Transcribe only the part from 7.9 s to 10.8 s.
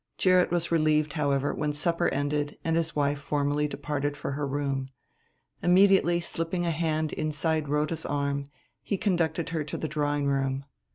arm he conducted her to the drawing room.